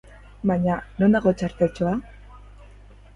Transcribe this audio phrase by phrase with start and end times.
[0.51, 1.93] Baina, non dago txarteltxoa?